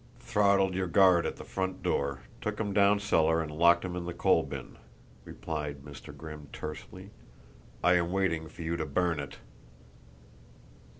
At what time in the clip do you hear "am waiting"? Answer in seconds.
7.97-8.47